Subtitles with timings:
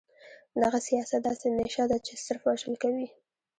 [0.61, 3.07] دغه سياست داسې نيشه ده چې صرف وژل کوي.